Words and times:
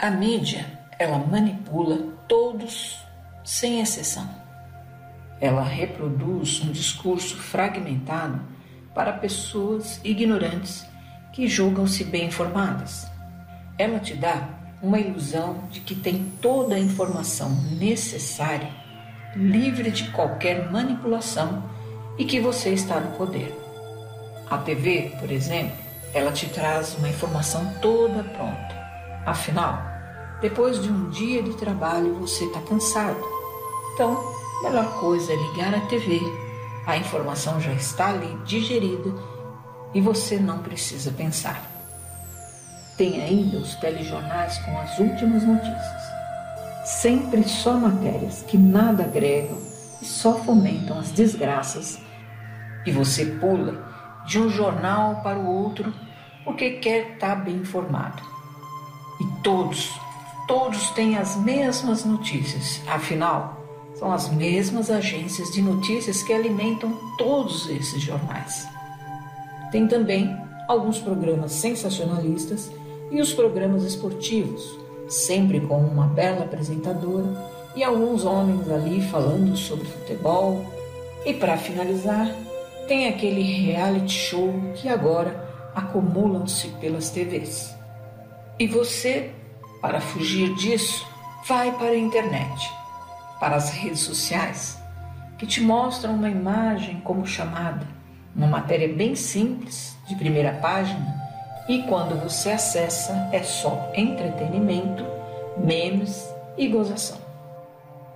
A 0.00 0.12
mídia, 0.12 0.64
ela 0.96 1.18
manipula 1.18 1.98
todos 2.28 3.04
sem 3.42 3.80
exceção. 3.80 4.30
Ela 5.40 5.64
reproduz 5.64 6.62
um 6.62 6.70
discurso 6.70 7.36
fragmentado 7.36 8.40
para 8.94 9.14
pessoas 9.14 10.00
ignorantes 10.04 10.86
que 11.32 11.48
julgam-se 11.48 12.04
bem 12.04 12.26
informadas. 12.26 13.10
Ela 13.76 13.98
te 13.98 14.14
dá 14.14 14.48
uma 14.80 15.00
ilusão 15.00 15.64
de 15.68 15.80
que 15.80 15.96
tem 15.96 16.32
toda 16.40 16.76
a 16.76 16.80
informação 16.80 17.50
necessária, 17.72 18.70
livre 19.34 19.90
de 19.90 20.12
qualquer 20.12 20.70
manipulação 20.70 21.68
e 22.16 22.24
que 22.24 22.38
você 22.38 22.70
está 22.72 23.00
no 23.00 23.16
poder. 23.16 23.52
A 24.48 24.58
TV, 24.58 25.16
por 25.18 25.32
exemplo, 25.32 25.76
ela 26.14 26.30
te 26.30 26.46
traz 26.46 26.94
uma 26.94 27.08
informação 27.08 27.74
toda 27.82 28.22
pronta. 28.22 28.77
Afinal, 29.28 29.82
depois 30.40 30.82
de 30.82 30.90
um 30.90 31.10
dia 31.10 31.42
de 31.42 31.52
trabalho 31.52 32.14
você 32.14 32.46
está 32.46 32.62
cansado. 32.62 33.22
Então, 33.92 34.16
a 34.58 34.62
melhor 34.62 34.98
coisa 34.98 35.30
é 35.30 35.36
ligar 35.36 35.74
a 35.74 35.80
TV. 35.80 36.18
A 36.86 36.96
informação 36.96 37.60
já 37.60 37.74
está 37.74 38.08
ali 38.08 38.34
digerida 38.46 39.12
e 39.92 40.00
você 40.00 40.38
não 40.38 40.60
precisa 40.60 41.10
pensar. 41.10 41.60
Tem 42.96 43.22
ainda 43.22 43.58
os 43.58 43.74
telejornais 43.74 44.56
com 44.60 44.78
as 44.78 44.98
últimas 44.98 45.42
notícias. 45.42 46.02
Sempre 46.86 47.46
só 47.46 47.74
matérias 47.74 48.42
que 48.48 48.56
nada 48.56 49.04
agregam 49.04 49.58
e 50.00 50.06
só 50.06 50.38
fomentam 50.38 50.98
as 50.98 51.10
desgraças. 51.12 51.98
E 52.86 52.90
você 52.90 53.26
pula 53.26 53.74
de 54.24 54.38
um 54.38 54.48
jornal 54.48 55.16
para 55.16 55.38
o 55.38 55.46
outro 55.46 55.92
porque 56.46 56.78
quer 56.78 57.12
estar 57.12 57.36
tá 57.36 57.42
bem 57.42 57.56
informado. 57.56 58.37
Todos, 59.42 59.92
todos 60.46 60.90
têm 60.90 61.16
as 61.16 61.36
mesmas 61.36 62.04
notícias. 62.04 62.80
Afinal, 62.88 63.58
são 63.94 64.12
as 64.12 64.28
mesmas 64.28 64.90
agências 64.90 65.50
de 65.50 65.62
notícias 65.62 66.22
que 66.22 66.32
alimentam 66.32 66.92
todos 67.16 67.68
esses 67.68 68.02
jornais. 68.02 68.66
Tem 69.70 69.86
também 69.86 70.36
alguns 70.66 70.98
programas 70.98 71.52
sensacionalistas 71.52 72.70
e 73.10 73.20
os 73.20 73.32
programas 73.32 73.84
esportivos, 73.84 74.78
sempre 75.08 75.60
com 75.60 75.78
uma 75.78 76.06
bela 76.06 76.44
apresentadora 76.44 77.50
e 77.74 77.84
alguns 77.84 78.24
homens 78.24 78.68
ali 78.70 79.00
falando 79.00 79.56
sobre 79.56 79.86
futebol. 79.86 80.64
E 81.24 81.32
para 81.34 81.56
finalizar, 81.56 82.28
tem 82.86 83.06
aquele 83.06 83.42
reality 83.42 84.12
show 84.12 84.52
que 84.74 84.88
agora 84.88 85.70
acumulam-se 85.74 86.68
pelas 86.80 87.10
TVs. 87.10 87.77
E 88.60 88.66
você, 88.66 89.30
para 89.80 90.00
fugir 90.00 90.52
disso, 90.56 91.06
vai 91.46 91.70
para 91.70 91.90
a 91.90 91.96
internet, 91.96 92.68
para 93.38 93.54
as 93.54 93.70
redes 93.70 94.00
sociais, 94.00 94.76
que 95.38 95.46
te 95.46 95.60
mostram 95.60 96.14
uma 96.14 96.28
imagem 96.28 97.00
como 97.04 97.24
chamada, 97.24 97.86
uma 98.34 98.48
matéria 98.48 98.92
bem 98.92 99.14
simples, 99.14 99.96
de 100.08 100.16
primeira 100.16 100.54
página, 100.54 101.16
e 101.68 101.84
quando 101.84 102.20
você 102.20 102.50
acessa 102.50 103.28
é 103.32 103.44
só 103.44 103.92
entretenimento, 103.94 105.04
memes 105.56 106.28
e 106.56 106.66
gozação. 106.66 107.18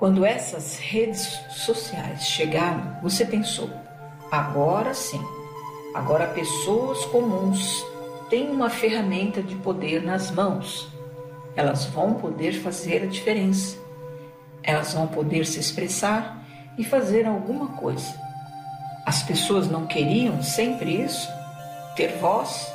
Quando 0.00 0.24
essas 0.24 0.76
redes 0.80 1.38
sociais 1.50 2.26
chegaram, 2.26 2.96
você 3.00 3.24
pensou: 3.24 3.70
agora 4.28 4.92
sim, 4.92 5.24
agora 5.94 6.26
pessoas 6.26 7.04
comuns 7.04 7.91
têm 8.32 8.48
uma 8.48 8.70
ferramenta 8.70 9.42
de 9.42 9.54
poder 9.56 10.02
nas 10.02 10.30
mãos. 10.30 10.88
Elas 11.54 11.84
vão 11.84 12.14
poder 12.14 12.52
fazer 12.52 13.02
a 13.02 13.06
diferença. 13.06 13.76
Elas 14.62 14.94
vão 14.94 15.06
poder 15.06 15.44
se 15.44 15.60
expressar 15.60 16.42
e 16.78 16.82
fazer 16.82 17.26
alguma 17.26 17.76
coisa. 17.76 18.18
As 19.04 19.22
pessoas 19.22 19.68
não 19.68 19.86
queriam 19.86 20.42
sempre 20.42 21.02
isso? 21.02 21.28
Ter 21.94 22.16
voz? 22.16 22.72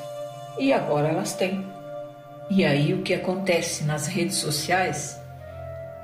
e 0.60 0.72
agora 0.72 1.08
elas 1.08 1.34
têm. 1.34 1.66
E 2.52 2.64
aí 2.64 2.94
o 2.94 3.02
que 3.02 3.16
acontece 3.16 3.84
nas 3.84 4.06
redes 4.06 4.36
sociais 4.36 5.20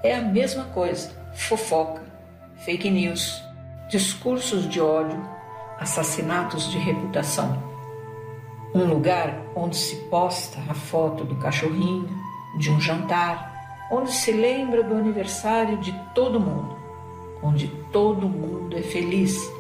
é 0.01 0.16
a 0.16 0.22
mesma 0.22 0.63
coisa: 0.66 1.11
fofoca, 1.31 2.01
fake 2.57 2.89
news, 2.89 3.44
discursos 3.88 4.67
de 4.67 4.81
ódio, 4.81 5.23
assassinatos 5.79 6.72
de 6.72 6.79
reputação. 6.79 7.72
Um 8.73 8.85
lugar 8.85 9.35
onde 9.56 9.75
se 9.75 9.95
posta 10.09 10.59
a 10.69 10.73
foto 10.73 11.23
do 11.23 11.35
cachorrinho, 11.35 12.09
de 12.57 12.72
um 12.72 12.79
jantar, 12.79 13.53
onde 13.91 14.11
se 14.11 14.31
lembra 14.31 14.84
do 14.84 14.95
aniversário 14.95 15.78
de 15.78 15.91
todo 16.13 16.39
mundo, 16.39 16.75
onde 17.41 17.67
todo 17.91 18.28
mundo 18.28 18.78
é 18.78 18.81
feliz 18.81 19.51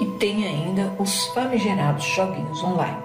e 0.00 0.06
tem 0.18 0.46
ainda 0.46 0.92
os 0.98 1.26
famigerados 1.28 2.04
joguinhos 2.04 2.62
online. 2.62 3.02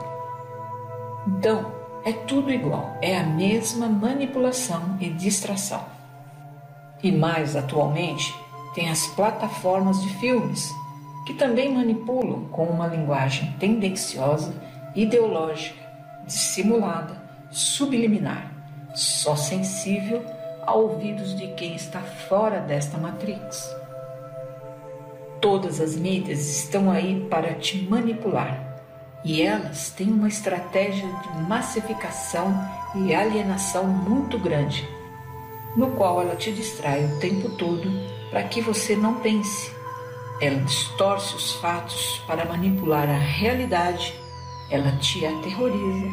Então, 1.27 1.71
é 2.03 2.11
tudo 2.11 2.51
igual, 2.51 2.97
é 3.01 3.17
a 3.17 3.23
mesma 3.23 3.87
manipulação 3.87 4.97
e 4.99 5.09
distração. 5.09 5.83
E 7.03 7.11
mais 7.11 7.55
atualmente, 7.55 8.33
tem 8.73 8.89
as 8.89 9.07
plataformas 9.07 10.01
de 10.01 10.09
filmes, 10.17 10.73
que 11.25 11.33
também 11.33 11.73
manipulam 11.73 12.45
com 12.45 12.65
uma 12.65 12.87
linguagem 12.87 13.53
tendenciosa, 13.59 14.53
ideológica, 14.97 15.79
dissimulada, 16.25 17.21
subliminar, 17.51 18.51
só 18.95 19.35
sensível 19.35 20.25
a 20.65 20.73
ouvidos 20.73 21.37
de 21.37 21.47
quem 21.49 21.75
está 21.75 22.01
fora 22.01 22.59
desta 22.59 22.97
matrix. 22.97 23.63
Todas 25.39 25.79
as 25.79 25.95
mídias 25.95 26.39
estão 26.39 26.89
aí 26.89 27.25
para 27.29 27.53
te 27.53 27.77
manipular 27.87 28.81
e 29.23 29.43
elas 29.43 29.91
têm 29.91 30.07
uma 30.07 30.27
estratégia 30.27 31.07
de 31.07 31.41
massificação 31.47 32.51
e 32.95 33.13
alienação 33.13 33.85
muito 33.85 34.39
grande, 34.39 34.87
no 35.75 35.91
qual 35.91 36.21
ela 36.21 36.35
te 36.35 36.51
distrai 36.51 37.05
o 37.05 37.19
tempo 37.19 37.49
todo 37.49 37.87
para 38.31 38.43
que 38.43 38.61
você 38.61 38.95
não 38.95 39.19
pense. 39.19 39.71
Ela 40.41 40.59
distorce 40.61 41.35
os 41.35 41.53
fatos 41.53 42.21
para 42.25 42.45
manipular 42.45 43.07
a 43.07 43.17
realidade, 43.17 44.13
ela 44.69 44.91
te 44.97 45.25
aterroriza, 45.25 46.07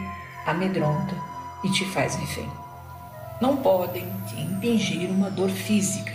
amedronta 0.46 1.14
e 1.62 1.70
te 1.70 1.84
faz 1.86 2.14
refém. 2.14 2.50
Não 3.40 3.56
podem 3.56 4.06
te 4.26 4.40
impingir 4.40 5.10
uma 5.10 5.30
dor 5.30 5.50
física, 5.50 6.12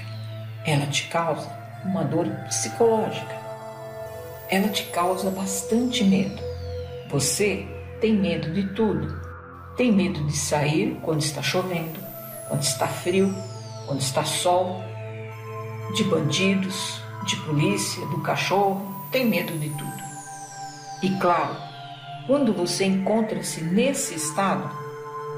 ela 0.65 0.85
te 0.87 1.07
causa 1.07 1.49
uma 1.83 2.03
dor 2.03 2.27
psicológica. 2.47 3.37
Ela 4.49 4.69
te 4.69 4.83
causa 4.85 5.29
bastante 5.29 6.03
medo 6.03 6.49
você 7.09 7.67
tem 7.99 8.13
medo 8.13 8.53
de 8.53 8.67
tudo. 8.75 9.19
Tem 9.75 9.91
medo 9.91 10.23
de 10.25 10.37
sair 10.37 10.99
quando 11.01 11.21
está 11.21 11.41
chovendo, 11.41 11.99
quando 12.47 12.61
está 12.61 12.87
frio, 12.87 13.33
quando 13.87 13.99
está 13.99 14.23
sol, 14.23 14.83
de 15.95 16.03
bandidos, 16.03 17.01
de 17.25 17.35
polícia, 17.37 18.05
do 18.07 18.21
cachorro, 18.21 18.95
tem 19.11 19.25
medo 19.25 19.57
de 19.57 19.69
tudo. 19.69 20.03
E 21.01 21.09
claro, 21.17 21.55
quando 22.29 22.53
você 22.53 22.85
encontra-se 22.85 23.59
nesse 23.63 24.13
estado, 24.13 24.69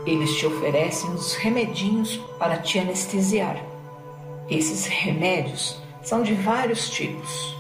eles 0.06 0.35
te 0.35 0.46
oferecem 0.46 1.09
os 1.12 1.35
remedinhos 1.35 2.18
para 2.38 2.57
te 2.57 2.78
anestesiar. 2.78 3.63
Esses 4.50 4.88
remédios 4.88 5.81
são 6.03 6.22
de 6.22 6.34
vários 6.34 6.90
tipos, 6.90 7.56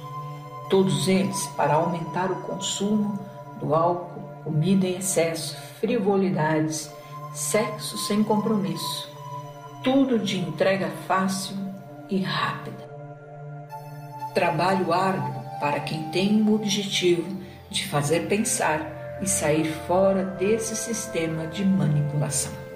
todos 0.69 1.07
eles 1.07 1.47
para 1.55 1.75
aumentar 1.75 2.29
o 2.29 2.41
consumo 2.41 3.17
do 3.61 3.73
álcool, 3.73 4.21
comida 4.43 4.85
em 4.85 4.97
excesso, 4.97 5.55
frivolidades, 5.79 6.91
sexo 7.33 7.97
sem 7.99 8.21
compromisso, 8.25 9.09
tudo 9.81 10.19
de 10.19 10.39
entrega 10.39 10.91
fácil 11.07 11.55
e 12.09 12.19
rápida. 12.19 12.85
Trabalho 14.33 14.91
árduo 14.91 15.41
para 15.61 15.79
quem 15.79 16.03
tem 16.09 16.41
o 16.41 16.53
objetivo 16.53 17.23
de 17.69 17.87
fazer 17.87 18.27
pensar 18.27 18.99
e 19.21 19.27
sair 19.27 19.65
fora 19.87 20.23
desse 20.23 20.75
sistema 20.75 21.47
de 21.47 21.63
manipulação. 21.63 22.70